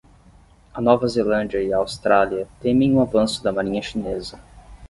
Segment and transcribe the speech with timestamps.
[0.73, 4.39] A Nova Zelândia e a Austrália temem o avanço da marinha chinesa